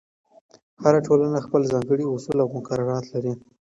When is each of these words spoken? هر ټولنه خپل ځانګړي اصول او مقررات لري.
هر 0.83 0.93
ټولنه 1.07 1.37
خپل 1.45 1.61
ځانګړي 1.71 2.05
اصول 2.09 2.37
او 2.43 2.49
مقررات 2.57 3.05
لري. 3.13 3.33